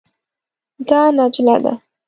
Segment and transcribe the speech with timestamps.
[0.87, 1.73] دا نجله ده.